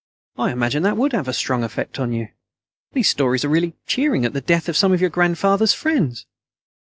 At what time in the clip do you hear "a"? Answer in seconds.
1.27-1.31